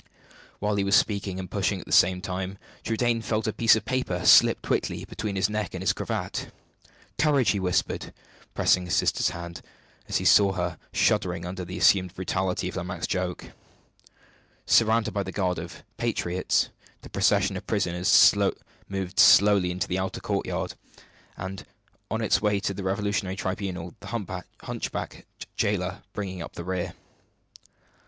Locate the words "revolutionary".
22.81-23.35